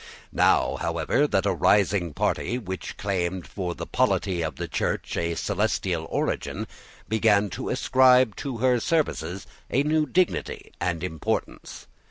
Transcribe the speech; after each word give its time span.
Now, 0.33 0.77
however, 0.77 1.27
that 1.27 1.45
rising 1.45 2.13
party 2.15 2.57
which 2.57 2.97
claimed 2.97 3.45
for 3.45 3.75
the 3.75 3.85
polity 3.85 4.41
of 4.41 4.55
the 4.55 4.67
Church 4.67 5.15
a 5.15 5.35
celestial 5.35 6.07
origin 6.09 6.65
began 7.07 7.51
to 7.51 7.69
ascribe 7.69 8.35
to 8.37 8.57
her 8.57 8.79
services 8.79 9.45
a 9.69 9.83
new 9.83 10.07
dignity 10.07 10.71
and 10.81 11.03
importance. 11.03 11.85